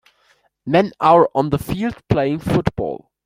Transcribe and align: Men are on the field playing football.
Men 0.65 0.93
are 0.99 1.29
on 1.35 1.51
the 1.51 1.59
field 1.59 1.93
playing 2.09 2.39
football. 2.39 3.11